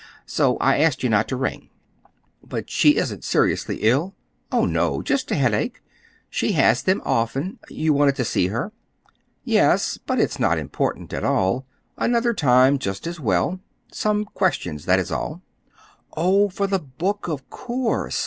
[0.25, 1.69] So I asked you not to ring."
[2.43, 4.15] "But she isn't seriously ill?"
[4.51, 5.83] "Oh, no, just a headache.
[6.27, 7.59] She has them often.
[7.69, 8.71] You wanted to see her?"
[9.43, 9.99] "Yes.
[10.03, 11.67] But it's not important at all.
[11.99, 13.59] Another time, just as well.
[13.91, 15.43] Some questions—that is all."
[16.17, 18.17] "Oh, for the book, of course.